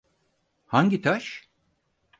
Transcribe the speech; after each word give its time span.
Hangi 0.67 1.01
taş? 1.01 1.49